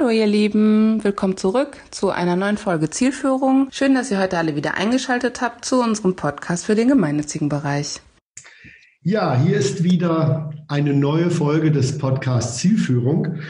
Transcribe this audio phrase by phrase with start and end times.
[0.00, 3.68] Hallo ihr Lieben, willkommen zurück zu einer neuen Folge Zielführung.
[3.70, 8.00] Schön, dass ihr heute alle wieder eingeschaltet habt zu unserem Podcast für den gemeinnützigen Bereich.
[9.02, 13.40] Ja, hier ist wieder eine neue Folge des Podcasts Zielführung.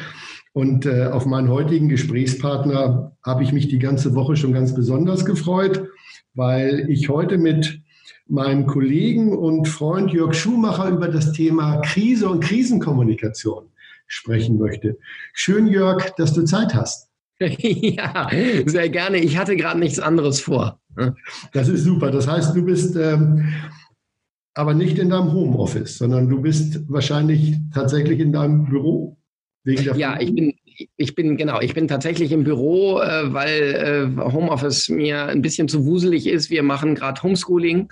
[0.53, 5.25] Und äh, auf meinen heutigen Gesprächspartner habe ich mich die ganze Woche schon ganz besonders
[5.25, 5.87] gefreut,
[6.35, 7.81] weil ich heute mit
[8.27, 13.70] meinem Kollegen und Freund Jörg Schumacher über das Thema Krise und Krisenkommunikation
[14.11, 14.99] sprechen möchte.
[15.33, 17.09] Schön, Jörg, dass du Zeit hast.
[17.41, 18.29] Ja,
[18.67, 19.17] sehr gerne.
[19.17, 20.79] Ich hatte gerade nichts anderes vor.
[21.55, 22.11] Das ist super.
[22.11, 23.51] Das heißt, du bist ähm,
[24.53, 29.17] aber nicht in deinem Homeoffice, sondern du bist wahrscheinlich tatsächlich in deinem Büro.
[29.65, 30.55] Wegen der ja, ich bin,
[30.97, 35.69] ich bin, genau, ich bin tatsächlich im Büro, äh, weil äh, Homeoffice mir ein bisschen
[35.69, 36.51] zu wuselig ist.
[36.51, 37.91] Wir machen gerade Homeschooling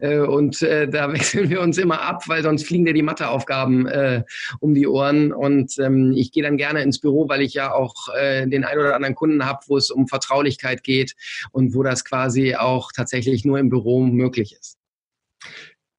[0.00, 3.86] äh, und äh, da wechseln wir uns immer ab, weil sonst fliegen dir die Matheaufgaben
[3.86, 4.22] äh,
[4.60, 5.32] um die Ohren.
[5.32, 8.78] Und ähm, ich gehe dann gerne ins Büro, weil ich ja auch äh, den ein
[8.78, 11.14] oder anderen Kunden habe, wo es um Vertraulichkeit geht
[11.52, 14.76] und wo das quasi auch tatsächlich nur im Büro möglich ist.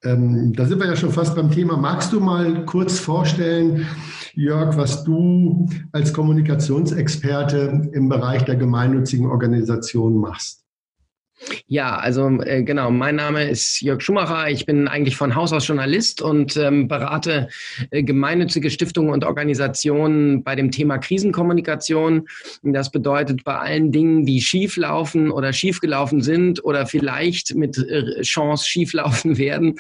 [0.04, 1.78] Ähm, da sind wir ja schon fast beim Thema.
[1.78, 3.86] Magst du mal kurz vorstellen,
[4.34, 10.61] Jörg, was du als Kommunikationsexperte im Bereich der gemeinnützigen Organisation machst?
[11.68, 14.50] Ja, also äh, genau, mein Name ist Jörg Schumacher.
[14.50, 17.48] Ich bin eigentlich von Haus aus Journalist und ähm, berate
[17.90, 22.28] äh, gemeinnützige Stiftungen und Organisationen bei dem Thema Krisenkommunikation.
[22.62, 28.66] Das bedeutet bei allen Dingen, die schieflaufen oder schiefgelaufen sind oder vielleicht mit äh, Chance
[28.68, 29.76] schieflaufen werden.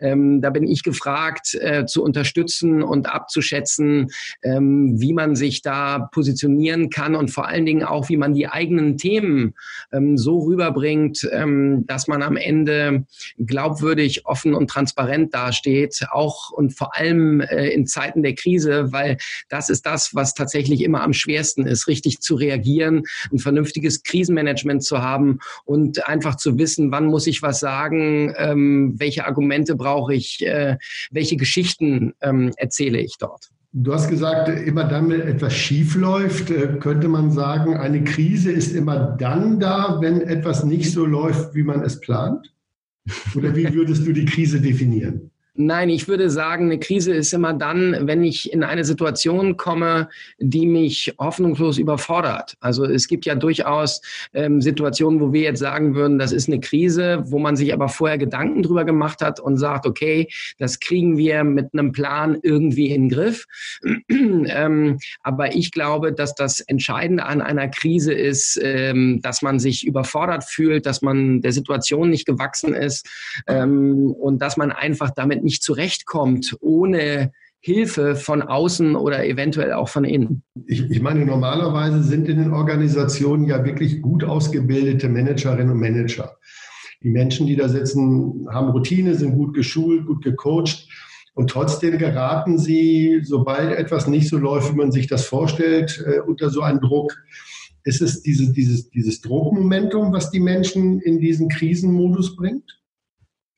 [0.00, 4.08] Ähm, da bin ich gefragt, äh, zu unterstützen und abzuschätzen,
[4.42, 8.48] ähm, wie man sich da positionieren kann und vor allen Dingen auch, wie man die
[8.48, 9.54] eigenen Themen
[9.92, 13.06] ähm, so rüberbringt, bringt, ähm, dass man am Ende
[13.38, 19.18] glaubwürdig, offen und transparent dasteht, auch und vor allem äh, in Zeiten der Krise, weil
[19.48, 24.82] das ist das, was tatsächlich immer am schwersten ist, richtig zu reagieren, ein vernünftiges Krisenmanagement
[24.82, 30.14] zu haben und einfach zu wissen, wann muss ich was sagen, ähm, welche Argumente brauche
[30.14, 30.76] ich, äh,
[31.10, 33.50] welche Geschichten ähm, erzähle ich dort.
[33.78, 38.50] Du hast gesagt, immer dann, wenn etwas schief läuft, äh, könnte man sagen, eine Krise
[38.50, 42.54] ist immer dann da, wenn etwas nicht so läuft, wie man es plant?
[43.34, 45.30] Oder wie würdest du die Krise definieren?
[45.58, 50.08] Nein, ich würde sagen, eine Krise ist immer dann, wenn ich in eine Situation komme,
[50.38, 52.56] die mich hoffnungslos überfordert.
[52.60, 54.02] Also es gibt ja durchaus
[54.34, 57.88] ähm, Situationen, wo wir jetzt sagen würden, das ist eine Krise, wo man sich aber
[57.88, 60.28] vorher Gedanken drüber gemacht hat und sagt, okay,
[60.58, 63.46] das kriegen wir mit einem Plan irgendwie in den Griff.
[64.10, 69.86] ähm, aber ich glaube, dass das Entscheidende an einer Krise ist, ähm, dass man sich
[69.86, 73.08] überfordert fühlt, dass man der Situation nicht gewachsen ist
[73.46, 79.88] ähm, und dass man einfach damit nicht zurechtkommt ohne Hilfe von außen oder eventuell auch
[79.88, 80.44] von innen.
[80.66, 86.36] Ich, ich, meine, normalerweise sind in den Organisationen ja wirklich gut ausgebildete Managerinnen und Manager.
[87.02, 90.88] Die Menschen, die da sitzen, haben Routine, sind gut geschult, gut gecoacht.
[91.34, 96.20] Und trotzdem geraten sie, sobald etwas nicht so läuft, wie man sich das vorstellt, äh,
[96.20, 97.16] unter so einen Druck.
[97.84, 102.75] Ist es diese, dieses, dieses Druckmomentum, was die Menschen in diesen Krisenmodus bringt?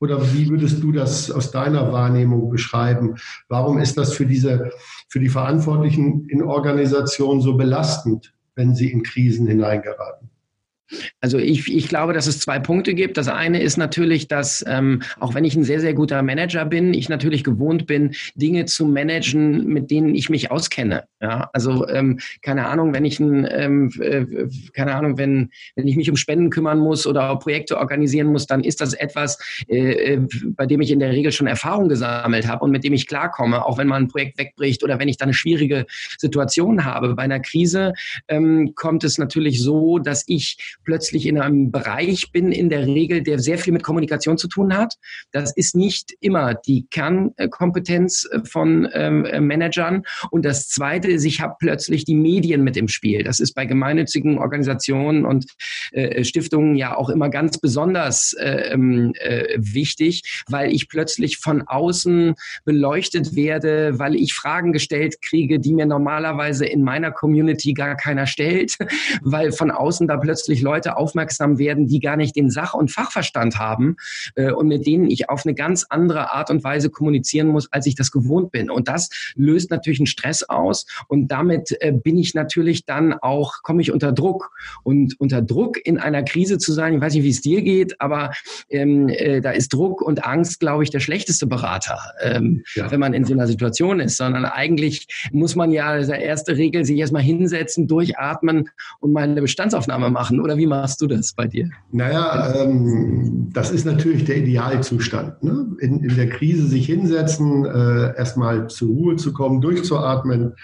[0.00, 3.16] Oder wie würdest du das aus deiner Wahrnehmung beschreiben?
[3.48, 4.70] Warum ist das für diese,
[5.08, 10.30] für die Verantwortlichen in Organisationen so belastend, wenn sie in Krisen hineingeraten?
[11.20, 13.16] Also ich, ich glaube, dass es zwei Punkte gibt.
[13.16, 16.94] Das eine ist natürlich, dass ähm, auch wenn ich ein sehr, sehr guter Manager bin,
[16.94, 21.04] ich natürlich gewohnt bin, Dinge zu managen, mit denen ich mich auskenne.
[21.20, 24.24] Ja, also ähm, keine Ahnung, wenn ich ein, ähm, äh,
[24.72, 28.62] keine Ahnung, wenn, wenn ich mich um Spenden kümmern muss oder Projekte organisieren muss, dann
[28.62, 29.38] ist das etwas,
[29.68, 32.92] äh, äh, bei dem ich in der Regel schon Erfahrung gesammelt habe und mit dem
[32.92, 35.86] ich klarkomme, auch wenn mal ein Projekt wegbricht oder wenn ich da eine schwierige
[36.18, 37.14] Situation habe.
[37.14, 37.92] Bei einer Krise
[38.28, 43.22] ähm, kommt es natürlich so, dass ich plötzlich in einem Bereich bin, in der Regel,
[43.22, 44.94] der sehr viel mit Kommunikation zu tun hat.
[45.32, 50.02] Das ist nicht immer die Kernkompetenz äh, von ähm, äh, Managern.
[50.30, 53.22] Und das Zweite ist, ich habe plötzlich die Medien mit im Spiel.
[53.22, 55.46] Das ist bei gemeinnützigen Organisationen und
[55.92, 61.62] äh, Stiftungen ja auch immer ganz besonders äh, ähm, äh, wichtig, weil ich plötzlich von
[61.62, 62.34] außen
[62.64, 68.26] beleuchtet werde, weil ich Fragen gestellt kriege, die mir normalerweise in meiner Community gar keiner
[68.26, 68.76] stellt,
[69.22, 73.58] weil von außen da plötzlich Leute aufmerksam werden, die gar nicht den Sach- und Fachverstand
[73.58, 73.96] haben
[74.34, 77.86] äh, und mit denen ich auf eine ganz andere Art und Weise kommunizieren muss, als
[77.86, 78.70] ich das gewohnt bin.
[78.70, 83.62] Und das löst natürlich einen Stress aus und damit äh, bin ich natürlich dann auch,
[83.62, 84.50] komme ich unter Druck.
[84.82, 87.98] Und unter Druck in einer Krise zu sein, ich weiß nicht, wie es dir geht,
[88.00, 88.32] aber
[88.68, 92.90] ähm, äh, da ist Druck und Angst, glaube ich, der schlechteste Berater, ähm, ja.
[92.90, 96.84] wenn man in so einer Situation ist, sondern eigentlich muss man ja, der erste Regel,
[96.84, 98.68] sich erstmal hinsetzen, durchatmen
[99.00, 100.40] und mal eine Bestandsaufnahme machen.
[100.40, 101.70] Oder wie machst du das bei dir?
[101.92, 105.42] Naja, ähm, das ist natürlich der Idealzustand.
[105.42, 105.68] Ne?
[105.80, 110.54] In, in der Krise sich hinsetzen, äh, erstmal zur Ruhe zu kommen, durchzuatmen,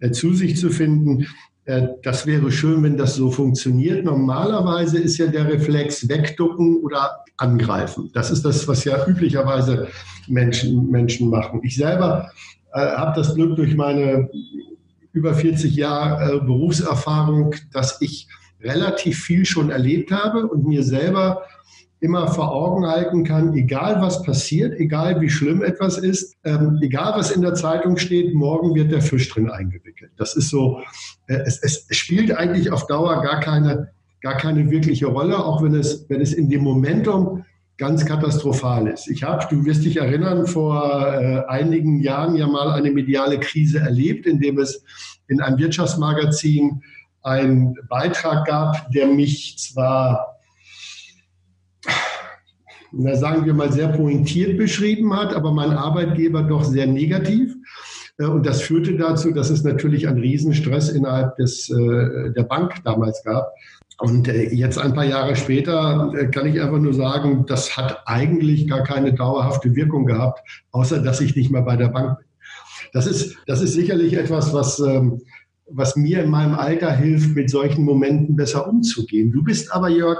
[0.00, 1.26] äh, zu sich zu finden.
[1.64, 4.04] Äh, das wäre schön, wenn das so funktioniert.
[4.04, 8.10] Normalerweise ist ja der Reflex wegducken oder angreifen.
[8.14, 9.88] Das ist das, was ja üblicherweise
[10.26, 11.60] Menschen, Menschen machen.
[11.62, 12.30] Ich selber
[12.72, 14.28] äh, habe das Glück durch meine
[15.12, 18.28] über 40 Jahre äh, Berufserfahrung, dass ich
[18.62, 21.42] relativ viel schon erlebt habe und mir selber
[22.00, 27.14] immer vor Augen halten kann, egal was passiert, egal wie schlimm etwas ist, ähm, egal
[27.16, 30.12] was in der Zeitung steht, morgen wird der Fisch drin eingewickelt.
[30.16, 30.80] Das ist so,
[31.26, 33.90] äh, es, es spielt eigentlich auf Dauer gar keine,
[34.20, 37.44] gar keine wirkliche Rolle, auch wenn es, wenn es in dem Momentum
[37.78, 39.08] ganz katastrophal ist.
[39.08, 43.78] Ich habe, du wirst dich erinnern, vor äh, einigen Jahren ja mal eine mediale Krise
[43.78, 44.84] erlebt, in dem es
[45.28, 46.82] in einem Wirtschaftsmagazin
[47.22, 50.38] einen Beitrag gab, der mich zwar
[52.92, 57.54] na, sagen wir mal, sehr pointiert beschrieben hat, aber mein Arbeitgeber doch sehr negativ.
[58.18, 62.76] Äh, und das führte dazu, dass es natürlich einen Riesenstress innerhalb des, äh, der Bank
[62.84, 63.52] damals gab.
[64.00, 68.68] Und äh, jetzt ein paar Jahre später kann ich einfach nur sagen, das hat eigentlich
[68.68, 70.40] gar keine dauerhafte Wirkung gehabt,
[70.70, 72.26] außer dass ich nicht mehr bei der Bank bin.
[72.92, 75.20] Das ist, das ist sicherlich etwas, was, ähm,
[75.70, 79.30] was mir in meinem Alter hilft, mit solchen Momenten besser umzugehen.
[79.32, 80.18] Du bist aber, Jörg,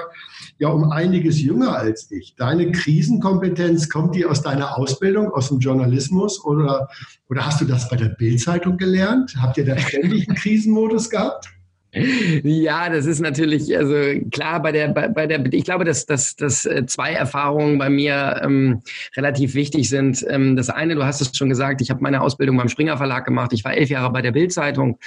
[0.59, 2.35] ja um einiges jünger als ich.
[2.37, 6.89] Deine Krisenkompetenz, kommt die aus deiner Ausbildung, aus dem Journalismus oder,
[7.29, 9.35] oder hast du das bei der Bildzeitung gelernt?
[9.41, 11.49] Habt ihr da ständig einen Krisenmodus gehabt?
[11.93, 13.95] Ja, das ist natürlich, also
[14.31, 17.89] klar, bei der, bei, bei der, ich glaube, dass, dass, dass äh, zwei Erfahrungen bei
[17.89, 18.83] mir ähm,
[19.17, 20.25] relativ wichtig sind.
[20.29, 23.25] Ähm, das eine, du hast es schon gesagt, ich habe meine Ausbildung beim Springer Verlag
[23.25, 23.55] gemacht.
[23.55, 24.99] Ich war elf Jahre bei der Bildzeitung.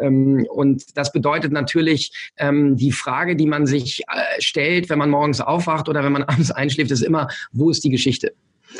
[0.00, 5.10] Ähm, und das bedeutet natürlich, ähm, die Frage, die man sich äh, stellt, wenn man
[5.10, 8.32] morgens aufwacht oder wenn man abends einschläft, ist immer, wo ist die Geschichte?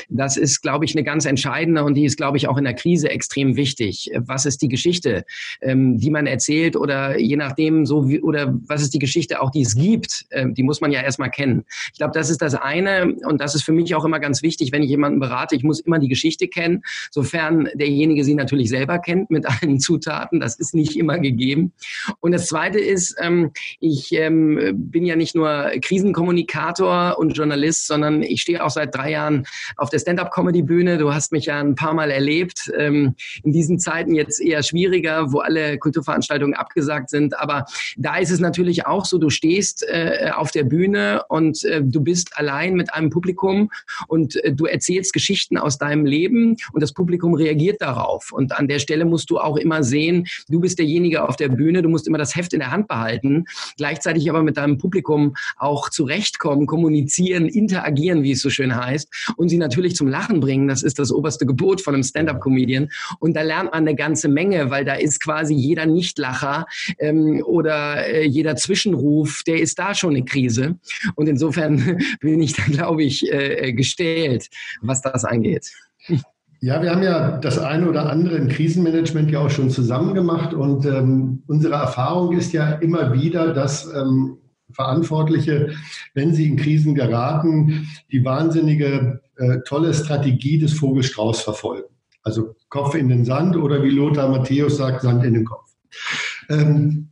[0.09, 2.75] Das ist, glaube ich, eine ganz entscheidende und die ist, glaube ich, auch in der
[2.75, 4.11] Krise extrem wichtig.
[4.17, 5.25] Was ist die Geschichte,
[5.61, 9.51] ähm, die man erzählt oder je nachdem so wie, oder was ist die Geschichte auch,
[9.51, 10.27] die es gibt?
[10.31, 11.65] Ähm, die muss man ja erstmal kennen.
[11.93, 14.73] Ich glaube, das ist das eine und das ist für mich auch immer ganz wichtig,
[14.73, 15.57] wenn ich jemanden berate.
[15.57, 20.41] Ich muss immer die Geschichte kennen, sofern derjenige sie natürlich selber kennt mit allen Zutaten.
[20.41, 21.73] Das ist nicht immer gegeben.
[22.21, 23.51] Und das zweite ist, ähm,
[23.81, 29.13] ich ähm, bin ja nicht nur Krisenkommunikator und Journalist, sondern ich stehe auch seit drei
[29.13, 29.47] Jahren
[29.77, 30.99] auf der Stand-up-Comedy-Bühne.
[30.99, 32.73] Du hast mich ja ein paar Mal erlebt.
[32.77, 37.39] Ähm, in diesen Zeiten jetzt eher schwieriger, wo alle Kulturveranstaltungen abgesagt sind.
[37.39, 37.67] Aber
[37.97, 42.01] da ist es natürlich auch so, du stehst äh, auf der Bühne und äh, du
[42.01, 43.71] bist allein mit einem Publikum
[44.09, 48.33] und äh, du erzählst Geschichten aus deinem Leben und das Publikum reagiert darauf.
[48.33, 51.83] Und an der Stelle musst du auch immer sehen, du bist derjenige auf der Bühne,
[51.83, 53.45] du musst immer das Heft in der Hand behalten,
[53.77, 59.49] gleichzeitig aber mit deinem Publikum auch zurechtkommen, kommunizieren, interagieren, wie es so schön heißt, und
[59.49, 60.69] sie natürlich natürlich zum Lachen bringen.
[60.69, 62.89] Das ist das oberste Gebot von einem Stand-up-Comedian.
[63.19, 66.67] Und da lernt man eine ganze Menge, weil da ist quasi jeder Nichtlacher
[66.99, 70.79] ähm, oder äh, jeder Zwischenruf, der ist da schon eine Krise.
[71.17, 74.49] Und insofern bin ich da, glaube ich, äh, gestellt,
[74.81, 75.73] was das angeht.
[76.61, 80.55] Ja, wir haben ja das eine oder andere im Krisenmanagement ja auch schon zusammen gemacht
[80.55, 84.39] und ähm, unsere Erfahrung ist ja immer wieder, dass ähm,
[84.75, 85.75] Verantwortliche,
[86.15, 91.89] wenn sie in Krisen geraten, die wahnsinnige äh, tolle Strategie des Vogelstrauß verfolgen.
[92.23, 95.71] Also Kopf in den Sand oder wie Lothar Matthäus sagt, Sand in den Kopf.
[96.49, 97.11] Ähm,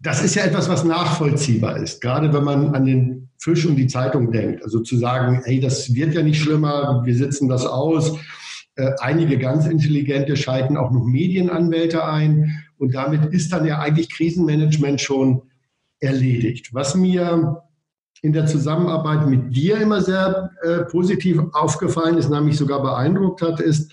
[0.00, 3.86] das ist ja etwas, was nachvollziehbar ist, gerade wenn man an den Fisch und die
[3.86, 4.62] Zeitung denkt.
[4.62, 8.18] Also zu sagen, hey, das wird ja nicht schlimmer, wir sitzen das aus.
[8.76, 14.10] Äh, einige ganz intelligente schalten auch noch Medienanwälte ein und damit ist dann ja eigentlich
[14.10, 15.42] Krisenmanagement schon
[16.00, 16.72] erledigt.
[16.72, 17.62] Was mir
[18.22, 23.60] in der Zusammenarbeit mit dir immer sehr äh, positiv aufgefallen ist, nämlich sogar beeindruckt hat,
[23.60, 23.92] ist,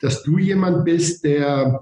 [0.00, 1.80] dass du jemand bist, der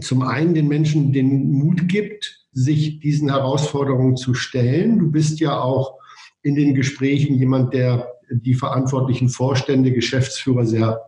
[0.00, 4.98] zum einen den Menschen den Mut gibt, sich diesen Herausforderungen zu stellen.
[4.98, 5.98] Du bist ja auch
[6.42, 11.00] in den Gesprächen jemand, der die verantwortlichen Vorstände, Geschäftsführer sehr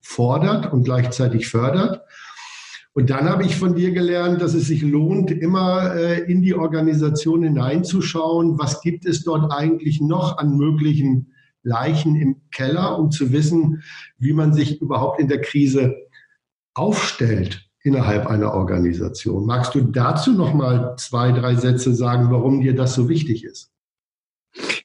[0.00, 2.02] fordert und gleichzeitig fördert.
[2.96, 6.54] Und dann habe ich von dir gelernt, dass es sich lohnt, immer äh, in die
[6.54, 13.32] Organisation hineinzuschauen, was gibt es dort eigentlich noch an möglichen Leichen im Keller, um zu
[13.32, 13.82] wissen,
[14.16, 15.94] wie man sich überhaupt in der Krise
[16.72, 19.44] aufstellt innerhalb einer Organisation.
[19.44, 23.75] Magst du dazu noch mal zwei, drei Sätze sagen, warum dir das so wichtig ist?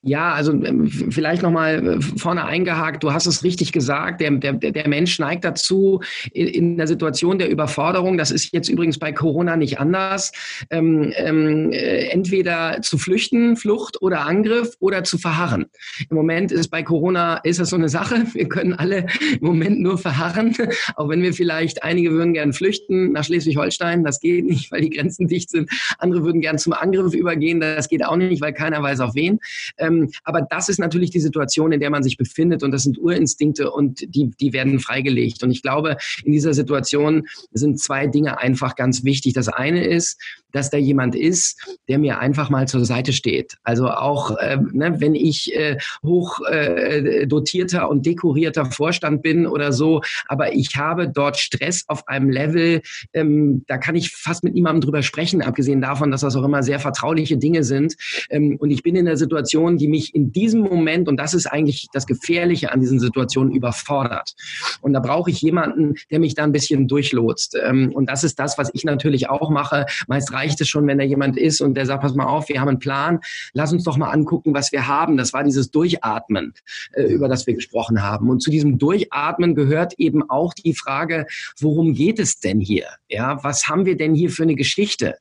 [0.03, 4.53] Ja, also ähm, vielleicht nochmal äh, vorne eingehakt, du hast es richtig gesagt, der, der,
[4.53, 6.01] der Mensch neigt dazu,
[6.33, 10.31] in, der Situation der Überforderung, das ist jetzt übrigens bei Corona nicht anders,
[10.71, 15.67] ähm, ähm, äh, entweder zu flüchten, Flucht oder Angriff oder zu verharren.
[16.09, 19.05] Im Moment ist bei Corona, ist das so eine Sache, wir können alle
[19.39, 20.55] im Moment nur verharren,
[20.95, 24.89] auch wenn wir vielleicht, einige würden gern flüchten nach Schleswig-Holstein, das geht nicht, weil die
[24.89, 28.81] Grenzen dicht sind, andere würden gern zum Angriff übergehen, das geht auch nicht, weil keiner
[28.81, 29.39] weiß auf wen.
[29.77, 29.90] Ähm,
[30.23, 33.71] aber das ist natürlich die Situation, in der man sich befindet und das sind Urinstinkte
[33.71, 35.43] und die, die werden freigelegt.
[35.43, 39.33] Und ich glaube, in dieser Situation sind zwei Dinge einfach ganz wichtig.
[39.33, 40.19] Das eine ist,
[40.51, 43.57] dass da jemand ist, der mir einfach mal zur Seite steht.
[43.63, 49.71] Also auch, äh, ne, wenn ich äh, hoch äh, dotierter und dekorierter Vorstand bin oder
[49.71, 52.81] so, aber ich habe dort Stress auf einem Level,
[53.13, 56.63] ähm, da kann ich fast mit niemandem drüber sprechen, abgesehen davon, dass das auch immer
[56.63, 57.95] sehr vertrauliche Dinge sind.
[58.29, 61.47] Ähm, und ich bin in der Situation, die mich in diesem Moment, und das ist
[61.47, 64.35] eigentlich das Gefährliche an diesen Situationen, überfordert.
[64.81, 67.57] Und da brauche ich jemanden, der mich da ein bisschen durchlotst.
[67.61, 69.85] Ähm, und das ist das, was ich natürlich auch mache.
[70.07, 72.59] Meist reicht es schon, wenn da jemand ist und der sagt, pass mal auf, wir
[72.59, 73.19] haben einen Plan,
[73.53, 75.17] lass uns doch mal angucken, was wir haben.
[75.17, 76.53] Das war dieses Durchatmen,
[76.93, 78.29] äh, über das wir gesprochen haben.
[78.29, 81.27] Und zu diesem Durchatmen gehört eben auch die Frage,
[81.59, 82.87] worum geht es denn hier?
[83.07, 85.15] Ja, was haben wir denn hier für eine Geschichte?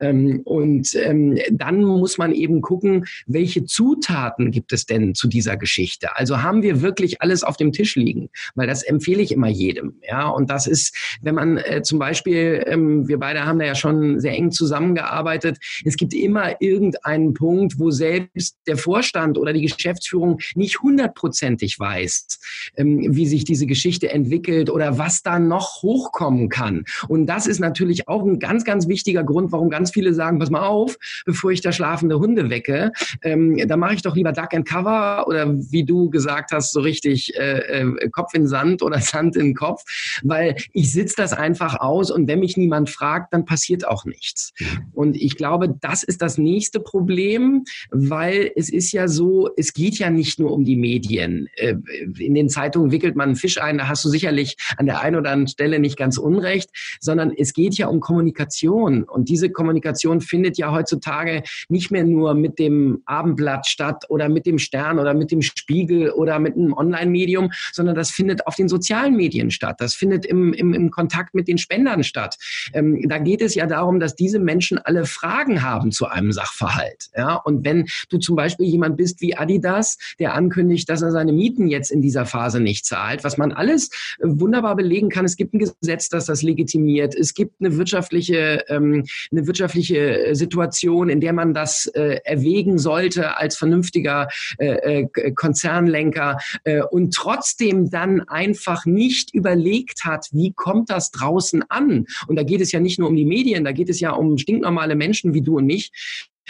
[0.00, 5.56] Ähm, und ähm, dann muss man eben gucken, welche Zutaten gibt es denn zu dieser
[5.56, 6.16] Geschichte?
[6.16, 8.28] Also haben wir wirklich alles auf dem Tisch liegen?
[8.54, 10.00] Weil das empfehle ich immer jedem.
[10.08, 13.74] Ja, und das ist, wenn man äh, zum Beispiel, ähm, wir beide haben da ja
[13.74, 15.58] schon sehr eng zusammengearbeitet.
[15.84, 22.38] Es gibt immer irgendeinen Punkt, wo selbst der Vorstand oder die Geschäftsführung nicht hundertprozentig weiß,
[22.76, 26.84] ähm, wie sich diese Geschichte entwickelt oder was da noch hochkommen kann.
[27.08, 30.50] Und das ist natürlich auch ein ganz, ganz wichtiger Grund, warum ganz viele sagen, pass
[30.50, 32.92] mal auf, bevor ich da schlafende Hunde wecke,
[33.22, 36.80] ähm, da mache ich doch lieber Duck and Cover oder wie du gesagt hast, so
[36.80, 39.82] richtig äh, äh, Kopf in Sand oder Sand in Kopf,
[40.22, 44.53] weil ich sitze das einfach aus und wenn mich niemand fragt, dann passiert auch nichts.
[44.92, 49.98] Und ich glaube, das ist das nächste Problem, weil es ist ja so, es geht
[49.98, 51.48] ja nicht nur um die Medien.
[51.56, 51.74] Äh,
[52.18, 55.16] in den Zeitungen wickelt man einen Fisch ein, da hast du sicherlich an der einen
[55.16, 56.70] oder anderen Stelle nicht ganz unrecht,
[57.00, 59.04] sondern es geht ja um Kommunikation.
[59.04, 64.46] Und diese Kommunikation findet ja heutzutage nicht mehr nur mit dem Abendblatt statt oder mit
[64.46, 68.68] dem Stern oder mit dem Spiegel oder mit einem Online-Medium, sondern das findet auf den
[68.68, 69.76] sozialen Medien statt.
[69.78, 72.36] Das findet im, im, im Kontakt mit den Spendern statt.
[72.72, 77.08] Ähm, da geht es ja darum, dass diese Menschen alle Fragen haben zu einem Sachverhalt.
[77.16, 77.34] Ja?
[77.36, 81.68] Und wenn du zum Beispiel jemand bist wie Adidas, der ankündigt, dass er seine Mieten
[81.68, 85.24] jetzt in dieser Phase nicht zahlt, was man alles äh, wunderbar belegen kann.
[85.24, 87.14] Es gibt ein Gesetz, das das legitimiert.
[87.14, 92.78] Es gibt eine wirtschaftliche, ähm, eine wirtschaftliche äh, Situation, in der man das äh, erwägen
[92.78, 100.52] sollte als vernünftiger äh, äh, Konzernlenker äh, und trotzdem dann einfach nicht überlegt hat, wie
[100.52, 102.06] kommt das draußen an?
[102.26, 104.33] Und da geht es ja nicht nur um die Medien, da geht es ja um
[104.38, 105.92] stinknormale Menschen wie du und mich,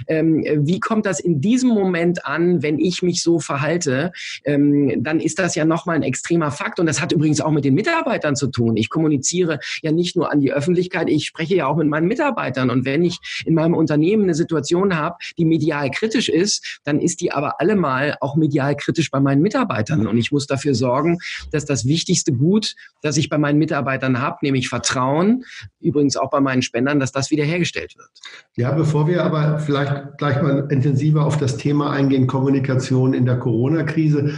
[0.06, 4.12] ähm, wie kommt das in diesem Moment an, wenn ich mich so verhalte,
[4.44, 6.80] ähm, dann ist das ja nochmal ein extremer Fakt.
[6.80, 8.76] Und das hat übrigens auch mit den Mitarbeitern zu tun.
[8.76, 12.70] Ich kommuniziere ja nicht nur an die Öffentlichkeit, ich spreche ja auch mit meinen Mitarbeitern.
[12.70, 17.20] Und wenn ich in meinem Unternehmen eine Situation habe, die medial kritisch ist, dann ist
[17.20, 20.06] die aber allemal auch medial kritisch bei meinen Mitarbeitern.
[20.06, 21.18] Und ich muss dafür sorgen,
[21.52, 25.44] dass das wichtigste Gut, das ich bei meinen Mitarbeitern habe, nämlich Vertrauen,
[25.80, 28.08] übrigens auch bei meinen Spendern, dass das wiederhergestellt wird.
[28.56, 33.25] Ja, bevor wir aber vielleicht vielleicht gleich mal intensiver auf das Thema eingehen, Kommunikation in
[33.26, 34.35] der Corona-Krise.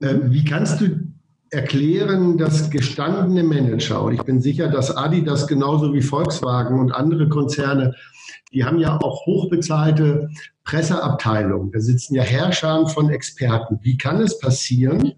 [0.00, 1.00] Ähm, wie kannst du
[1.50, 6.92] erklären, dass gestandene Manager, und ich bin sicher, dass Adi das genauso wie Volkswagen und
[6.92, 7.94] andere Konzerne,
[8.52, 10.30] die haben ja auch hochbezahlte
[10.64, 11.70] Presseabteilungen.
[11.72, 13.78] Da sitzen ja Herrscher von Experten.
[13.82, 15.12] Wie kann es passieren,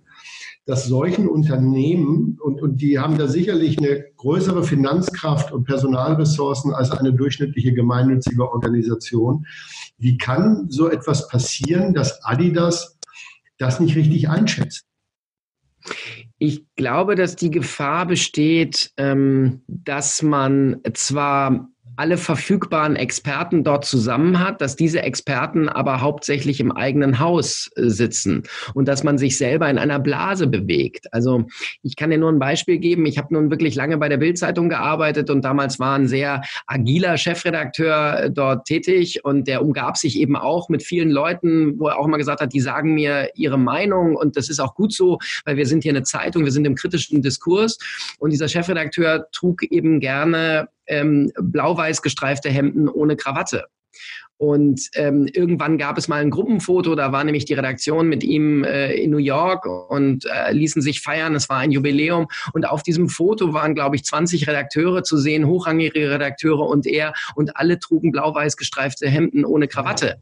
[0.67, 6.91] dass solchen Unternehmen, und, und die haben da sicherlich eine größere Finanzkraft und Personalressourcen als
[6.91, 9.47] eine durchschnittliche gemeinnützige Organisation,
[9.97, 12.99] wie kann so etwas passieren, dass Adidas
[13.59, 14.85] das nicht richtig einschätzt?
[16.39, 24.41] Ich glaube, dass die Gefahr besteht, ähm, dass man zwar alle verfügbaren Experten dort zusammen
[24.41, 28.43] hat, dass diese Experten aber hauptsächlich im eigenen Haus äh, sitzen
[28.75, 31.13] und dass man sich selber in einer Blase bewegt.
[31.13, 31.47] Also
[31.83, 33.07] ich kann dir nur ein Beispiel geben.
[33.07, 37.17] Ich habe nun wirklich lange bei der Bildzeitung gearbeitet und damals war ein sehr agiler
[37.17, 41.99] Chefredakteur äh, dort tätig und der umgab sich eben auch mit vielen Leuten, wo er
[41.99, 45.19] auch immer gesagt hat, die sagen mir ihre Meinung und das ist auch gut so,
[45.45, 47.79] weil wir sind hier eine Zeitung, wir sind im kritischen Diskurs
[48.19, 53.67] und dieser Chefredakteur trug eben gerne ähm, blau-weiß gestreifte Hemden ohne Krawatte.
[54.39, 58.65] Und ähm, irgendwann gab es mal ein Gruppenfoto, da war nämlich die Redaktion mit ihm
[58.65, 61.35] äh, in New York und äh, ließen sich feiern.
[61.35, 62.27] Es war ein Jubiläum.
[62.53, 67.15] Und auf diesem Foto waren, glaube ich, 20 Redakteure zu sehen, hochrangige Redakteure und er.
[67.35, 70.17] Und alle trugen blau-weiß gestreifte Hemden ohne Krawatte.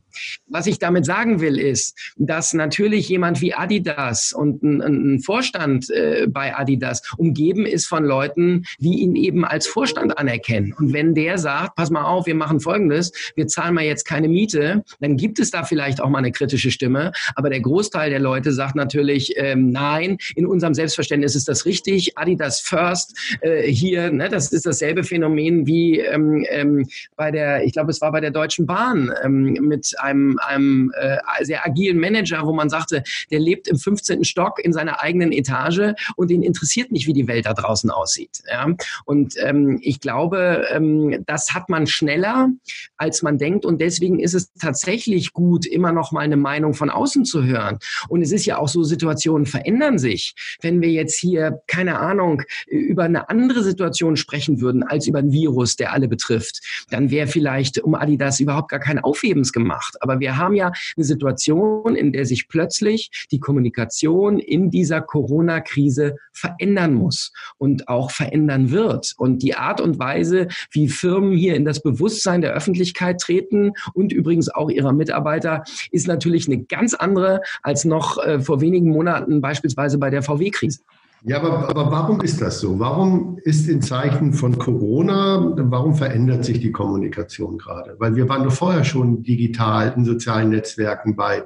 [0.46, 5.90] Was ich damit sagen will, ist, dass natürlich jemand wie Adidas und ein, ein Vorstand
[5.90, 10.72] äh, bei Adidas umgeben ist von Leuten, die ihn eben als Vorstand anerkennen.
[10.72, 14.08] Und wenn der sagt, pass mal auf, wir machen Folgendes, wir zahlen mal jetzt jetzt
[14.08, 17.12] keine Miete, dann gibt es da vielleicht auch mal eine kritische Stimme.
[17.34, 22.16] Aber der Großteil der Leute sagt natürlich, ähm, nein, in unserem Selbstverständnis ist das richtig.
[22.16, 27.72] Adidas First äh, hier, ne, das ist dasselbe Phänomen wie ähm, ähm, bei der, ich
[27.72, 32.46] glaube, es war bei der Deutschen Bahn ähm, mit einem, einem äh, sehr agilen Manager,
[32.46, 34.24] wo man sagte, der lebt im 15.
[34.24, 38.42] Stock in seiner eigenen Etage und ihn interessiert nicht, wie die Welt da draußen aussieht.
[38.50, 38.66] Ja?
[39.04, 42.48] Und ähm, ich glaube, ähm, das hat man schneller,
[42.96, 46.74] als man denkt und deswegen deswegen ist es tatsächlich gut, immer noch mal eine Meinung
[46.74, 47.78] von außen zu hören.
[48.08, 50.34] Und es ist ja auch so, Situationen verändern sich.
[50.60, 55.30] Wenn wir jetzt hier, keine Ahnung, über eine andere Situation sprechen würden als über ein
[55.30, 56.60] Virus, der alle betrifft,
[56.90, 59.96] dann wäre vielleicht um Adidas überhaupt gar kein Aufhebens gemacht.
[60.00, 66.16] Aber wir haben ja eine Situation, in der sich plötzlich die Kommunikation in dieser Corona-Krise
[66.32, 69.14] verändern muss und auch verändern wird.
[69.18, 74.12] Und die Art und Weise, wie Firmen hier in das Bewusstsein der Öffentlichkeit treten und
[74.12, 79.40] übrigens auch ihrer Mitarbeiter ist natürlich eine ganz andere als noch äh, vor wenigen Monaten
[79.40, 80.80] beispielsweise bei der VW-Krise.
[81.26, 82.78] Ja, aber, aber warum ist das so?
[82.78, 87.96] Warum ist in Zeichen von Corona, warum verändert sich die Kommunikation gerade?
[87.98, 91.44] Weil wir waren doch vorher schon digital in sozialen Netzwerken bei,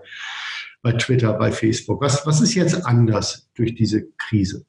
[0.83, 2.01] bei Twitter, bei Facebook.
[2.01, 4.65] Was, was ist jetzt anders durch diese Krise?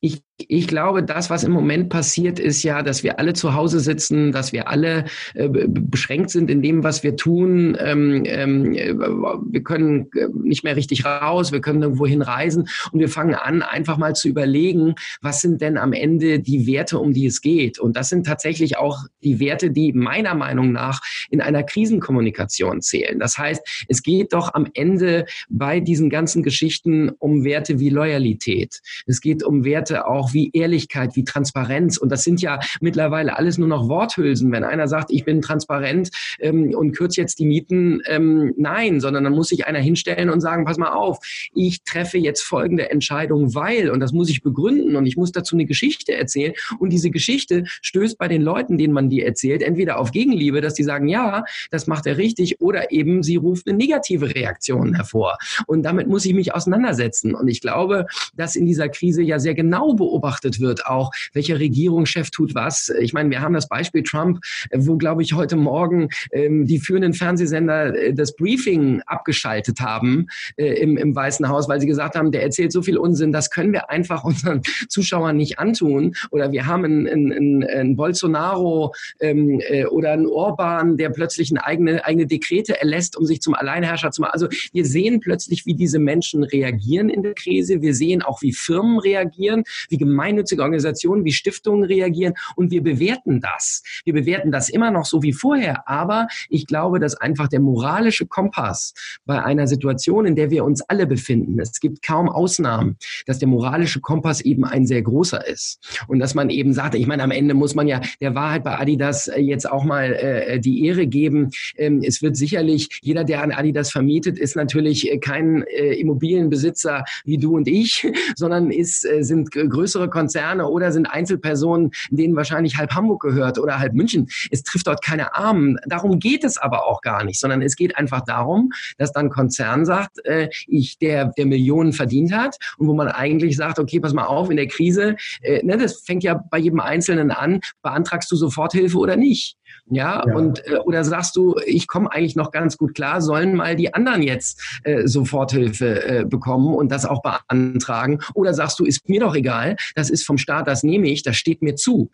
[0.00, 3.80] Ich ich glaube, das, was im Moment passiert, ist ja, dass wir alle zu Hause
[3.80, 7.76] sitzen, dass wir alle äh, beschränkt sind in dem, was wir tun.
[7.78, 13.08] Ähm, ähm, wir können äh, nicht mehr richtig raus, wir können irgendwo hinreisen und wir
[13.08, 17.26] fangen an, einfach mal zu überlegen, was sind denn am Ende die Werte, um die
[17.26, 17.78] es geht.
[17.78, 23.18] Und das sind tatsächlich auch die Werte, die meiner Meinung nach in einer Krisenkommunikation zählen.
[23.18, 28.80] Das heißt, es geht doch am Ende bei diesen ganzen Geschichten um Werte wie Loyalität.
[29.06, 31.98] Es geht um Werte auch wie Ehrlichkeit, wie Transparenz.
[31.98, 34.52] Und das sind ja mittlerweile alles nur noch Worthülsen.
[34.52, 39.24] Wenn einer sagt, ich bin transparent ähm, und kürze jetzt die Mieten, ähm, nein, sondern
[39.24, 41.18] dann muss sich einer hinstellen und sagen, pass mal auf,
[41.54, 45.56] ich treffe jetzt folgende Entscheidung, weil, und das muss ich begründen und ich muss dazu
[45.56, 46.52] eine Geschichte erzählen.
[46.78, 50.74] Und diese Geschichte stößt bei den Leuten, denen man die erzählt, entweder auf Gegenliebe, dass
[50.74, 55.38] die sagen, ja, das macht er richtig, oder eben sie ruft eine negative Reaktion hervor.
[55.66, 57.34] Und damit muss ich mich auseinandersetzen.
[57.34, 61.58] Und ich glaube, dass in dieser Krise ja sehr genau beobachtet beobachtet wird, auch welcher
[61.58, 62.92] Regierungschef tut was.
[63.00, 64.40] Ich meine, wir haben das Beispiel Trump,
[64.72, 70.74] wo, glaube ich, heute Morgen ähm, die führenden Fernsehsender äh, das Briefing abgeschaltet haben äh,
[70.74, 73.72] im, im Weißen Haus, weil sie gesagt haben, der erzählt so viel Unsinn, das können
[73.72, 76.14] wir einfach unseren Zuschauern nicht antun.
[76.30, 81.64] Oder wir haben einen, einen, einen Bolsonaro ähm, äh, oder einen Orban, der plötzlich eine
[81.64, 84.32] eigene, eigene Dekrete erlässt, um sich zum Alleinherrscher zu machen.
[84.32, 87.80] Also wir sehen plötzlich, wie diese Menschen reagieren in der Krise.
[87.80, 93.40] Wir sehen auch, wie Firmen reagieren, wie gemeinnützige Organisationen wie Stiftungen reagieren und wir bewerten
[93.40, 93.82] das.
[94.04, 98.26] Wir bewerten das immer noch so wie vorher, aber ich glaube, dass einfach der moralische
[98.26, 103.38] Kompass bei einer Situation, in der wir uns alle befinden, es gibt kaum Ausnahmen, dass
[103.38, 107.22] der moralische Kompass eben ein sehr großer ist und dass man eben sagt, ich meine,
[107.22, 110.86] am Ende muss man ja der Wahrheit bei Adidas äh, jetzt auch mal äh, die
[110.86, 111.50] Ehre geben.
[111.76, 117.04] Ähm, es wird sicherlich, jeder, der an Adidas vermietet, ist natürlich äh, kein äh, Immobilienbesitzer
[117.24, 122.34] wie du und ich, sondern ist, äh, sind größere größere Konzerne oder sind Einzelpersonen, denen
[122.34, 124.28] wahrscheinlich halb Hamburg gehört oder halb München.
[124.50, 125.76] Es trifft dort keine Armen.
[125.86, 129.84] Darum geht es aber auch gar nicht, sondern es geht einfach darum, dass dann Konzern
[129.84, 134.14] sagt, äh, ich, der, der Millionen verdient hat und wo man eigentlich sagt, okay, pass
[134.14, 138.30] mal auf, in der Krise, äh, ne, das fängt ja bei jedem Einzelnen an, beantragst
[138.30, 139.56] du Soforthilfe oder nicht?
[139.86, 140.34] Ja, ja.
[140.34, 143.92] und äh, oder sagst du, ich komme eigentlich noch ganz gut klar, sollen mal die
[143.92, 148.20] anderen jetzt äh, Soforthilfe äh, bekommen und das auch beantragen?
[148.34, 151.36] Oder sagst du, ist mir doch egal, das ist vom Staat, das nehme ich, das
[151.36, 152.10] steht mir zu.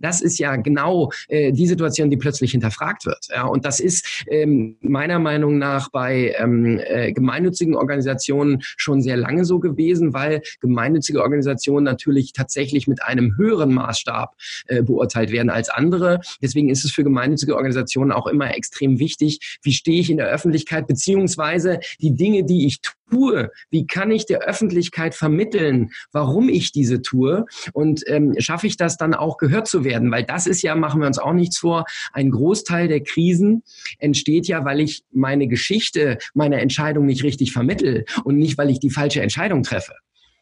[0.00, 3.26] Das ist ja genau äh, die Situation, die plötzlich hinterfragt wird.
[3.30, 9.16] Ja, und das ist ähm, meiner Meinung nach bei ähm, äh, gemeinnützigen Organisationen schon sehr
[9.16, 14.34] lange so gewesen, weil gemeinnützige Organisationen natürlich tatsächlich mit einem höheren Maßstab
[14.66, 16.20] äh, beurteilt werden als andere.
[16.40, 20.28] Deswegen ist es für gemeinnützige Organisationen auch immer extrem wichtig, wie stehe ich in der
[20.28, 22.80] Öffentlichkeit, beziehungsweise die Dinge, die ich
[23.12, 28.76] tue, wie kann ich der Öffentlichkeit vermitteln, warum ich diese tue und ähm, schaffe ich
[28.76, 31.58] das dann auch gehört zu werden, weil das ist ja, machen wir uns auch nichts
[31.58, 33.62] vor, ein Großteil der Krisen
[33.98, 38.80] entsteht ja, weil ich meine Geschichte, meine Entscheidung nicht richtig vermittel und nicht, weil ich
[38.80, 39.94] die falsche Entscheidung treffe.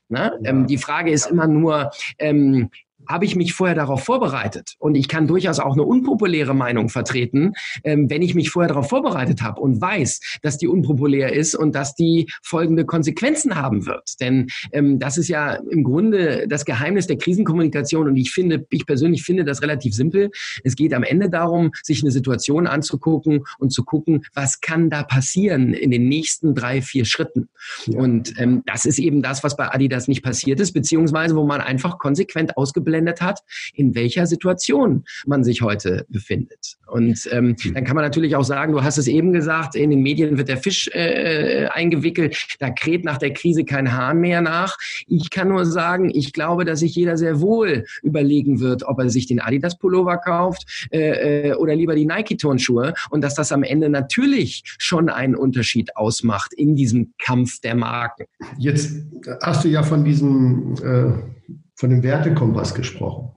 [0.09, 0.33] Ne?
[0.43, 0.51] Ja.
[0.51, 2.71] Ähm, die Frage ist immer nur, ähm,
[3.11, 4.75] habe ich mich vorher darauf vorbereitet?
[4.79, 7.53] Und ich kann durchaus auch eine unpopuläre Meinung vertreten,
[7.85, 11.75] ähm, wenn ich mich vorher darauf vorbereitet habe und weiß, dass die unpopulär ist und
[11.75, 14.21] dass die folgende Konsequenzen haben wird.
[14.21, 18.09] Denn ähm, das ist ja im Grunde das Geheimnis der Krisenkommunikation.
[18.09, 20.31] Und ich finde, ich persönlich finde das relativ simpel.
[20.65, 25.03] Es geht am Ende darum, sich eine Situation anzugucken und zu gucken, was kann da
[25.03, 27.49] passieren in den nächsten drei, vier Schritten.
[27.87, 27.99] Ja.
[27.99, 31.61] Und ähm, das ist eben das, was bei Adidas nicht passiert ist, beziehungsweise wo man
[31.61, 33.41] einfach konsequent ausgebildet ausgeblendet hat,
[33.75, 36.77] in welcher Situation man sich heute befindet.
[36.87, 37.75] Und ähm, hm.
[37.75, 40.49] dann kann man natürlich auch sagen, du hast es eben gesagt, in den Medien wird
[40.49, 44.77] der Fisch äh, eingewickelt, da kräht nach der Krise kein Hahn mehr nach.
[45.07, 49.11] Ich kann nur sagen, ich glaube, dass sich jeder sehr wohl überlegen wird, ob er
[49.11, 53.53] sich den Adidas Pullover kauft äh, äh oder lieber die Nike Turnschuhe und dass das
[53.53, 58.25] am Ende natürlich schon einen Unterschied ausmacht in diesem Kampf der Marken.
[58.59, 59.05] Jetzt
[59.43, 61.41] hast du ja von diesem äh
[61.81, 63.31] von dem Wertekompass gesprochen,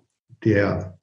[0.43, 0.99] der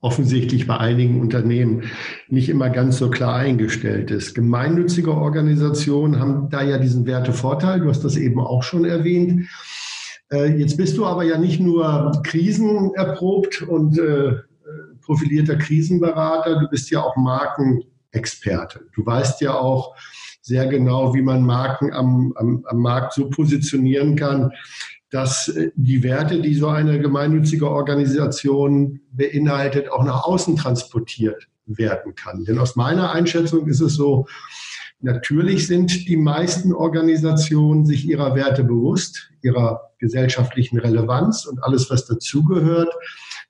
[0.00, 1.90] offensichtlich bei einigen Unternehmen
[2.28, 4.36] nicht immer ganz so klar eingestellt ist.
[4.36, 9.48] Gemeinnützige Organisationen haben da ja diesen Wertevorteil, du hast das eben auch schon erwähnt.
[10.30, 14.36] Äh, jetzt bist du aber ja nicht nur krisenerprobt und äh,
[15.00, 18.82] profilierter Krisenberater, du bist ja auch Markenexperte.
[18.94, 19.96] Du weißt ja auch
[20.40, 24.52] sehr genau, wie man Marken am, am, am Markt so positionieren kann,
[25.10, 32.14] dass äh, die Werte, die so eine gemeinnützige Organisation beinhaltet, auch nach außen transportiert werden
[32.14, 32.44] kann.
[32.44, 34.26] Denn aus meiner Einschätzung ist es so,
[35.00, 42.06] natürlich sind die meisten Organisationen sich ihrer Werte bewusst, ihrer gesellschaftlichen Relevanz und alles, was
[42.06, 42.92] dazugehört.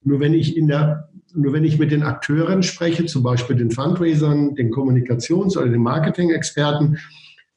[0.03, 3.71] Nur wenn ich in der nur wenn ich mit den Akteuren spreche, zum Beispiel den
[3.71, 6.97] Fundraisern, den Kommunikations- oder den Marketing-Experten,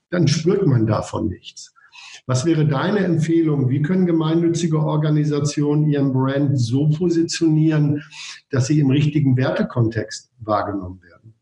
[0.09, 1.73] dann spürt man davon nichts.
[2.29, 3.71] Was wäre deine Empfehlung?
[3.71, 8.03] Wie können gemeinnützige Organisationen ihren Brand so positionieren,
[8.51, 11.33] dass sie im richtigen Wertekontext wahrgenommen werden?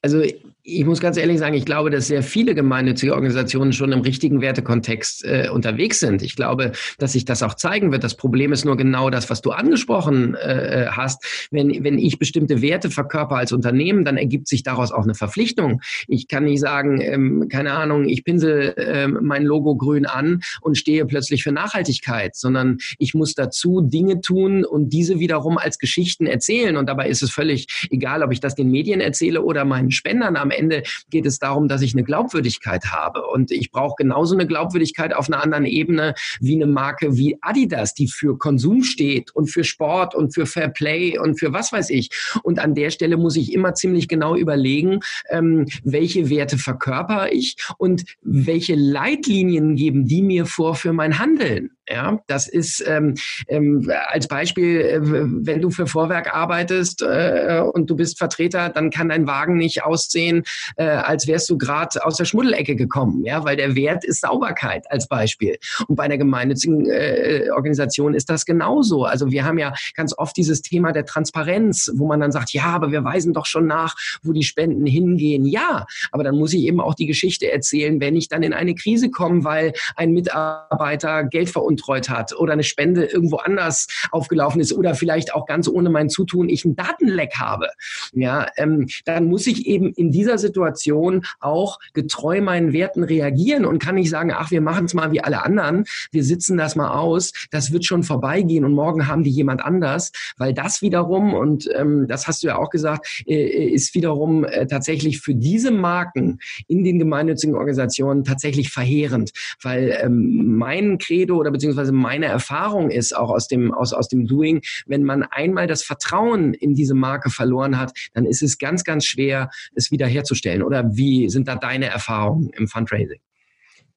[0.00, 0.22] Also
[0.64, 4.40] ich muss ganz ehrlich sagen, ich glaube, dass sehr viele gemeinnützige Organisationen schon im richtigen
[4.40, 6.22] Wertekontext äh, unterwegs sind.
[6.22, 8.04] Ich glaube, dass sich das auch zeigen wird.
[8.04, 11.48] Das Problem ist nur genau das, was du angesprochen äh, hast.
[11.50, 15.80] Wenn, wenn ich bestimmte Werte verkörper als Unternehmen, dann ergibt sich daraus auch eine Verpflichtung.
[16.06, 20.78] Ich kann nicht sagen, ähm, keine Ahnung, ich pinsel äh, mein Logo grün an und
[20.78, 26.26] stehe plötzlich für Nachhaltigkeit, sondern ich muss dazu Dinge tun und diese wiederum als Geschichten
[26.26, 26.76] erzählen.
[26.76, 30.36] Und dabei ist es völlig egal, ob ich das den Medien erzähle oder meinen Spendern
[30.36, 33.26] am Ende geht es darum, dass ich eine Glaubwürdigkeit habe.
[33.26, 37.94] Und ich brauche genauso eine Glaubwürdigkeit auf einer anderen Ebene wie eine Marke wie Adidas,
[37.94, 41.90] die für Konsum steht und für Sport und für Fair Play und für was weiß
[41.90, 42.10] ich.
[42.42, 47.56] Und an der Stelle muss ich immer ziemlich genau überlegen, ähm, welche Werte verkörper ich
[47.78, 51.70] und welche Leitlinien geben die mir vor für mein Handeln.
[51.88, 53.16] Ja, das ist ähm,
[53.48, 58.90] ähm, als Beispiel, äh, wenn du für Vorwerk arbeitest äh, und du bist Vertreter, dann
[58.90, 60.44] kann dein Wagen nicht aussehen,
[60.76, 64.88] äh, als wärst du gerade aus der Schmuddelecke gekommen, ja, weil der Wert ist Sauberkeit
[64.92, 65.58] als Beispiel.
[65.88, 69.04] Und bei einer gemeinnützigen äh, Organisation ist das genauso.
[69.04, 72.66] Also wir haben ja ganz oft dieses Thema der Transparenz, wo man dann sagt, ja,
[72.66, 75.44] aber wir weisen doch schon nach, wo die Spenden hingehen.
[75.46, 78.76] Ja, aber dann muss ich eben auch die Geschichte erzählen, wenn ich dann in eine
[78.76, 84.60] Krise komme, weil ein Mitarbeiter Geld veruntreut veruntreut hat oder eine Spende irgendwo anders aufgelaufen
[84.60, 87.68] ist oder vielleicht auch ganz ohne mein Zutun ich einen Datenleck habe,
[88.12, 93.78] ja, ähm, dann muss ich eben in dieser Situation auch getreu meinen Werten reagieren und
[93.78, 96.90] kann nicht sagen, ach, wir machen es mal wie alle anderen, wir sitzen das mal
[96.90, 101.68] aus, das wird schon vorbeigehen und morgen haben die jemand anders, weil das wiederum, und
[101.74, 106.38] ähm, das hast du ja auch gesagt, äh, ist wiederum äh, tatsächlich für diese Marken
[106.68, 109.32] in den gemeinnützigen Organisationen tatsächlich verheerend,
[109.62, 114.26] weil ähm, mein Credo oder beziehungsweise meine Erfahrung ist auch aus dem, aus, aus dem
[114.26, 118.82] Doing, wenn man einmal das Vertrauen in diese Marke verloren hat, dann ist es ganz,
[118.82, 120.64] ganz schwer, es wiederherzustellen.
[120.64, 123.20] Oder wie sind da deine Erfahrungen im Fundraising?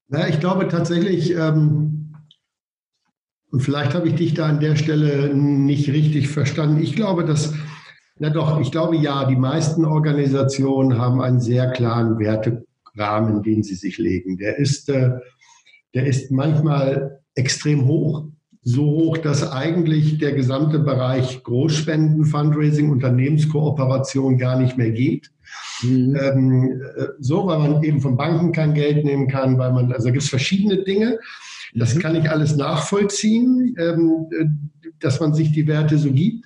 [0.07, 2.13] Naja, ich glaube tatsächlich, ähm,
[3.51, 6.83] Und vielleicht habe ich dich da an der Stelle nicht richtig verstanden.
[6.83, 7.53] Ich glaube, dass,
[8.19, 13.75] na doch, ich glaube ja, die meisten Organisationen haben einen sehr klaren Werterahmen, den sie
[13.75, 14.37] sich legen.
[14.37, 15.11] Der ist, äh,
[15.93, 18.25] der ist manchmal extrem hoch.
[18.63, 25.29] So hoch, dass eigentlich der gesamte Bereich Großspenden, Fundraising, Unternehmenskooperation gar nicht mehr geht.
[25.83, 26.17] Mhm.
[26.19, 30.07] Ähm, äh, so, weil man eben von Banken kein Geld nehmen kann, weil man, also
[30.07, 31.19] gibt es verschiedene Dinge.
[31.75, 31.99] Das mhm.
[31.99, 34.45] kann ich alles nachvollziehen, ähm, äh,
[34.99, 36.45] dass man sich die Werte so gibt.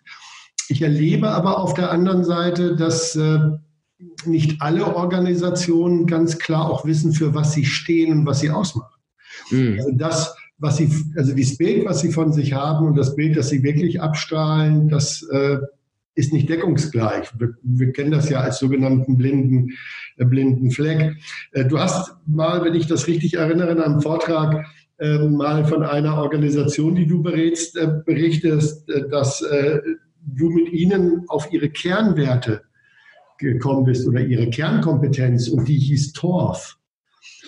[0.68, 3.40] Ich erlebe aber auf der anderen Seite, dass äh,
[4.26, 8.94] nicht alle Organisationen ganz klar auch wissen, für was sie stehen und was sie ausmachen.
[9.52, 9.78] Mhm.
[9.78, 13.38] Also das, was sie, also das Bild, was sie von sich haben und das Bild,
[13.38, 15.58] das sie wirklich abstrahlen, das äh,
[16.16, 17.32] ist nicht deckungsgleich.
[17.40, 19.72] Wir, wir, kennen das ja als sogenannten blinden,
[20.18, 21.16] äh, blinden Fleck.
[21.54, 24.66] Äh, du hast mal, wenn ich das richtig erinnere, in einem Vortrag
[25.00, 29.80] ähm, mal von einer Organisation, die du berätst, äh, berichtest, äh, dass äh,
[30.22, 32.64] du mit ihnen auf ihre Kernwerte
[33.38, 36.79] gekommen bist oder ihre Kernkompetenz und die hieß Torf.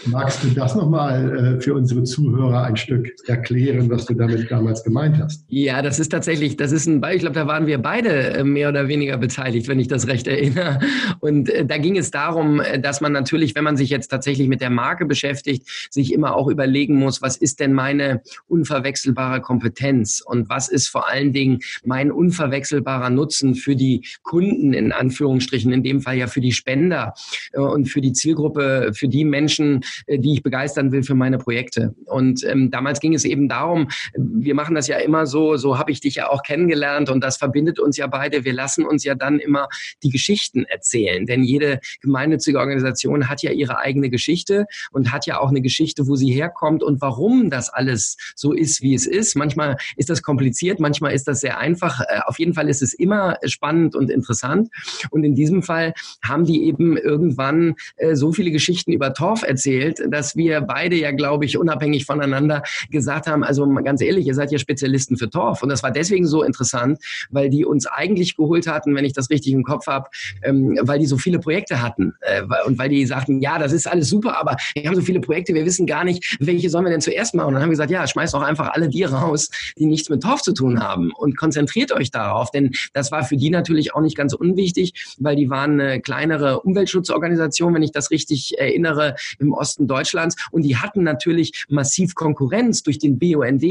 [0.05, 4.83] Magst du das nochmal äh, für unsere Zuhörer ein Stück erklären, was du damit damals
[4.83, 5.45] gemeint hast?
[5.47, 8.69] Ja, das ist tatsächlich, das ist ein, ich glaube, da waren wir beide äh, mehr
[8.69, 10.79] oder weniger beteiligt, wenn ich das recht erinnere.
[11.19, 14.61] Und äh, da ging es darum, dass man natürlich, wenn man sich jetzt tatsächlich mit
[14.61, 20.49] der Marke beschäftigt, sich immer auch überlegen muss, was ist denn meine unverwechselbare Kompetenz und
[20.49, 26.01] was ist vor allen Dingen mein unverwechselbarer Nutzen für die Kunden in Anführungsstrichen, in dem
[26.01, 27.13] Fall ja für die Spender
[27.53, 31.95] und für die Zielgruppe, für die Menschen, äh, die ich begeistern will für meine Projekte.
[32.05, 35.91] Und ähm, damals ging es eben darum, wir machen das ja immer so, so habe
[35.91, 38.43] ich dich ja auch kennengelernt und das verbindet uns ja beide.
[38.45, 39.67] Wir lassen uns ja dann immer
[40.03, 45.39] die Geschichten erzählen, denn jede gemeinnützige Organisation hat ja ihre eigene Geschichte und hat ja
[45.39, 49.35] auch eine Geschichte, wo sie herkommt und warum das alles so ist, wie es ist.
[49.35, 52.01] Manchmal ist das kompliziert, manchmal ist das sehr einfach.
[52.01, 54.69] Äh, auf jeden Fall ist es immer spannend und interessant.
[55.09, 59.71] Und in diesem Fall haben die eben irgendwann äh, so viele Geschichten über Torf erzählt,
[59.81, 64.35] erzählt, dass wir beide ja, glaube ich, unabhängig voneinander gesagt haben, also ganz ehrlich, ihr
[64.35, 65.63] seid ja Spezialisten für Torf.
[65.63, 69.29] Und das war deswegen so interessant, weil die uns eigentlich geholt hatten, wenn ich das
[69.29, 70.09] richtig im Kopf habe,
[70.43, 73.87] ähm, weil die so viele Projekte hatten äh, und weil die sagten, ja, das ist
[73.87, 76.91] alles super, aber wir haben so viele Projekte, wir wissen gar nicht, welche sollen wir
[76.91, 77.47] denn zuerst machen.
[77.47, 80.21] Und dann haben wir gesagt, ja, schmeißt doch einfach alle die raus, die nichts mit
[80.21, 84.01] Torf zu tun haben und konzentriert euch darauf, denn das war für die natürlich auch
[84.01, 89.53] nicht ganz unwichtig, weil die waren eine kleinere Umweltschutzorganisation, wenn ich das richtig erinnere, im
[89.53, 90.35] Osten Osten Deutschlands.
[90.51, 93.63] Und die hatten natürlich massiv Konkurrenz durch den BUND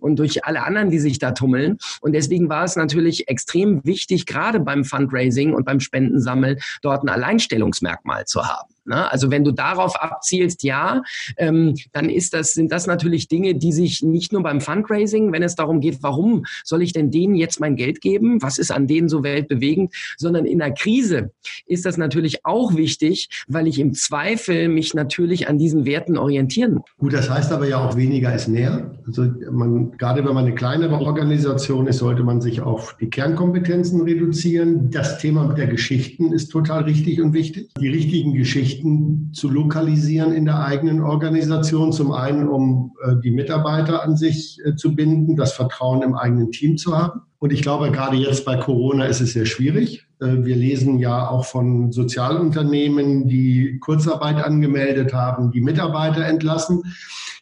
[0.00, 1.78] und durch alle anderen, die sich da tummeln.
[2.00, 7.08] Und deswegen war es natürlich extrem wichtig, gerade beim Fundraising und beim Spendensammeln dort ein
[7.08, 8.73] Alleinstellungsmerkmal zu haben.
[8.86, 9.10] Ne?
[9.10, 11.02] Also wenn du darauf abzielst, ja,
[11.36, 15.42] ähm, dann ist das, sind das natürlich Dinge, die sich nicht nur beim Fundraising, wenn
[15.42, 18.42] es darum geht, warum soll ich denn denen jetzt mein Geld geben?
[18.42, 19.94] Was ist an denen so weltbewegend?
[20.16, 21.30] Sondern in der Krise
[21.66, 26.74] ist das natürlich auch wichtig, weil ich im Zweifel mich natürlich an diesen Werten orientieren
[26.74, 26.84] muss.
[26.98, 28.90] Gut, das heißt aber ja auch weniger ist mehr.
[29.06, 34.02] Also man, gerade wenn man eine kleinere Organisation ist, sollte man sich auf die Kernkompetenzen
[34.02, 34.90] reduzieren.
[34.90, 37.70] Das Thema mit der Geschichten ist total richtig und wichtig.
[37.80, 41.92] Die richtigen Geschichten Geschichten zu lokalisieren in der eigenen Organisation.
[41.92, 46.50] Zum einen, um äh, die Mitarbeiter an sich äh, zu binden, das Vertrauen im eigenen
[46.50, 47.22] Team zu haben.
[47.38, 50.06] Und ich glaube, gerade jetzt bei Corona ist es sehr schwierig.
[50.20, 56.82] Äh, wir lesen ja auch von Sozialunternehmen, die Kurzarbeit angemeldet haben, die Mitarbeiter entlassen,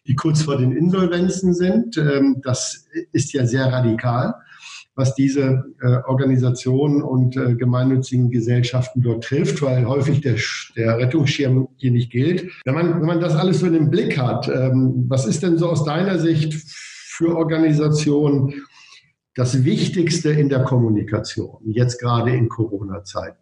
[0.06, 1.96] die kurz vor den Insolvenzen sind.
[1.96, 4.34] Ähm, das ist ja sehr radikal
[4.94, 10.36] was diese äh, Organisationen und äh, gemeinnützigen Gesellschaften dort trifft, weil häufig der,
[10.76, 12.50] der Rettungsschirm hier nicht gilt.
[12.64, 15.56] Wenn man, wenn man das alles so in den Blick hat, ähm, was ist denn
[15.56, 18.64] so aus deiner Sicht für Organisationen
[19.34, 23.41] das Wichtigste in der Kommunikation, jetzt gerade in Corona-Zeiten?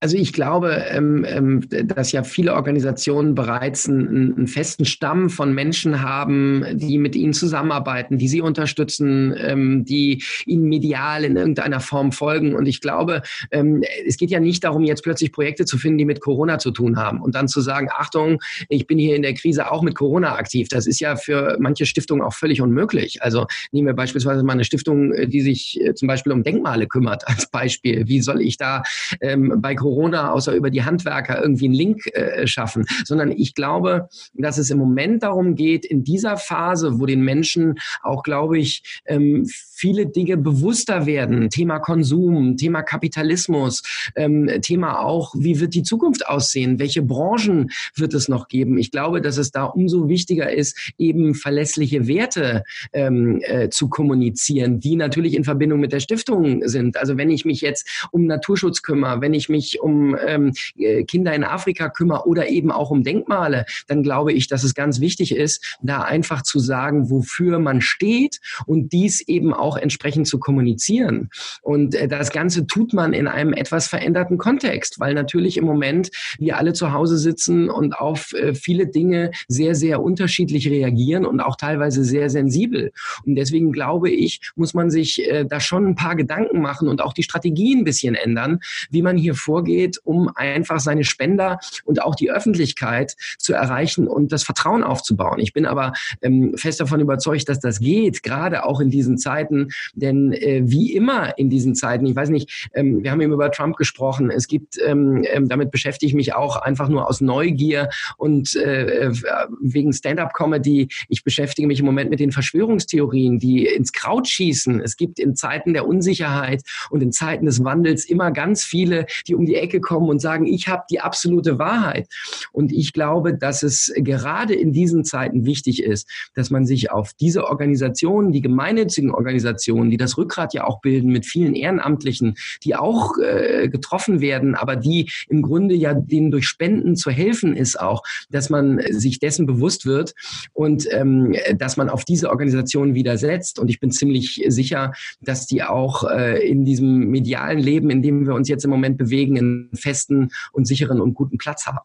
[0.00, 6.02] Also ich glaube, ähm, ähm, dass ja viele Organisationen bereits einen, festen Stamm von Menschen
[6.02, 12.12] haben, die mit ihnen zusammenarbeiten, die sie unterstützen, ähm, die ihnen medial in irgendeiner Form
[12.12, 12.54] folgen.
[12.54, 16.20] Und ich glaube, es geht ja nicht darum, jetzt plötzlich Projekte zu finden, die mit
[16.20, 19.70] Corona zu tun haben und dann zu sagen, Achtung, ich bin hier in der Krise
[19.70, 20.68] auch mit Corona aktiv.
[20.68, 23.22] Das ist ja für manche Stiftungen auch völlig unmöglich.
[23.22, 27.26] Also nehmen wir beispielsweise mal eine Stiftung, die sich äh, zum Beispiel um Denkmale kümmert
[27.28, 28.08] als Beispiel.
[28.08, 28.82] Wie soll ich da
[29.20, 34.08] ähm, bei Corona, außer über die Handwerker irgendwie einen Link äh, schaffen, sondern ich glaube,
[34.32, 39.00] dass es im Moment darum geht, in dieser Phase, wo den Menschen auch, glaube ich,
[39.04, 39.46] ähm,
[39.78, 41.50] viele Dinge bewusster werden.
[41.50, 43.82] Thema Konsum, Thema Kapitalismus,
[44.16, 46.78] ähm, Thema auch, wie wird die Zukunft aussehen?
[46.78, 48.76] Welche Branchen wird es noch geben?
[48.76, 54.80] Ich glaube, dass es da umso wichtiger ist, eben verlässliche Werte ähm, äh, zu kommunizieren,
[54.80, 56.96] die natürlich in Verbindung mit der Stiftung sind.
[56.96, 61.32] Also wenn ich mich jetzt um Naturschutz kümmere, wenn ich mich um ähm, äh, Kinder
[61.34, 65.34] in Afrika kümmere oder eben auch um Denkmale, dann glaube ich, dass es ganz wichtig
[65.34, 70.38] ist, da einfach zu sagen, wofür man steht und dies eben auch auch entsprechend zu
[70.38, 71.28] kommunizieren.
[71.60, 76.10] Und äh, das Ganze tut man in einem etwas veränderten Kontext, weil natürlich im Moment
[76.38, 81.40] wir alle zu Hause sitzen und auf äh, viele Dinge sehr, sehr unterschiedlich reagieren und
[81.40, 82.92] auch teilweise sehr sensibel.
[83.26, 87.02] Und deswegen glaube ich, muss man sich äh, da schon ein paar Gedanken machen und
[87.02, 92.02] auch die Strategie ein bisschen ändern, wie man hier vorgeht, um einfach seine Spender und
[92.02, 95.40] auch die Öffentlichkeit zu erreichen und das Vertrauen aufzubauen.
[95.40, 99.57] Ich bin aber ähm, fest davon überzeugt, dass das geht, gerade auch in diesen Zeiten,
[99.58, 99.68] Zeiten.
[99.94, 103.50] Denn äh, wie immer in diesen Zeiten, ich weiß nicht, ähm, wir haben eben über
[103.50, 104.30] Trump gesprochen.
[104.30, 109.08] Es gibt, ähm, ähm, damit beschäftige ich mich auch einfach nur aus Neugier und äh,
[109.08, 109.12] äh,
[109.60, 110.88] wegen Stand-up-Comedy.
[111.08, 114.80] Ich beschäftige mich im Moment mit den Verschwörungstheorien, die ins Kraut schießen.
[114.80, 119.34] Es gibt in Zeiten der Unsicherheit und in Zeiten des Wandels immer ganz viele, die
[119.34, 122.08] um die Ecke kommen und sagen, ich habe die absolute Wahrheit.
[122.52, 127.12] Und ich glaube, dass es gerade in diesen Zeiten wichtig ist, dass man sich auf
[127.14, 132.34] diese Organisationen, die gemeinnützigen Organisationen, Organisationen, die das Rückgrat ja auch bilden mit vielen Ehrenamtlichen,
[132.62, 137.56] die auch äh, getroffen werden, aber die im Grunde ja denen durch Spenden zu helfen
[137.56, 140.14] ist auch, dass man sich dessen bewusst wird
[140.52, 143.58] und ähm, dass man auf diese Organisation wieder setzt.
[143.58, 148.26] Und ich bin ziemlich sicher, dass die auch äh, in diesem medialen Leben, in dem
[148.26, 151.78] wir uns jetzt im Moment bewegen, einen festen und sicheren und guten Platz haben.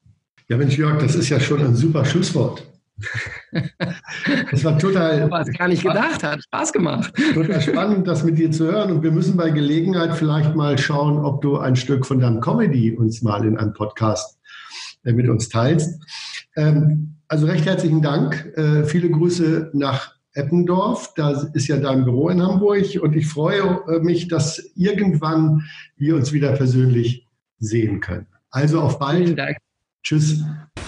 [0.49, 2.72] Ja, Mensch, Jörg, das ist ja schon ein super Schlusswort.
[4.51, 5.29] Das war total.
[5.31, 6.43] Was gar nicht gedacht hat.
[6.43, 7.13] Spaß gemacht.
[7.33, 8.91] Total spannend, das mit dir zu hören.
[8.91, 12.95] Und wir müssen bei Gelegenheit vielleicht mal schauen, ob du ein Stück von deinem Comedy
[12.95, 14.39] uns mal in einem Podcast
[15.03, 16.01] äh, mit uns teilst.
[16.55, 18.53] Ähm, also recht herzlichen Dank.
[18.55, 21.13] Äh, viele Grüße nach Eppendorf.
[21.15, 22.85] Da ist ja dein Büro in Hamburg.
[23.01, 25.63] Und ich freue äh, mich, dass irgendwann
[25.97, 27.27] wir uns wieder persönlich
[27.59, 28.27] sehen können.
[28.49, 29.39] Also auf bald.
[30.03, 30.43] Tschüss.